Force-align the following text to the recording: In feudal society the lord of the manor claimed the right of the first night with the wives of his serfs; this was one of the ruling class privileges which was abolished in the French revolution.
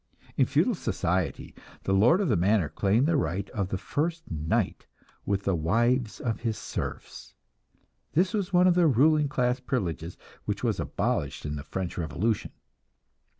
In 0.35 0.47
feudal 0.47 0.73
society 0.73 1.53
the 1.83 1.93
lord 1.93 2.21
of 2.21 2.27
the 2.27 2.35
manor 2.35 2.69
claimed 2.69 3.05
the 3.05 3.15
right 3.15 3.47
of 3.51 3.69
the 3.69 3.77
first 3.77 4.23
night 4.31 4.87
with 5.27 5.43
the 5.43 5.53
wives 5.53 6.19
of 6.19 6.39
his 6.39 6.57
serfs; 6.57 7.35
this 8.13 8.33
was 8.33 8.51
one 8.51 8.65
of 8.65 8.73
the 8.73 8.87
ruling 8.87 9.27
class 9.29 9.59
privileges 9.59 10.17
which 10.45 10.63
was 10.63 10.79
abolished 10.79 11.45
in 11.45 11.55
the 11.55 11.61
French 11.63 11.99
revolution. 11.99 12.51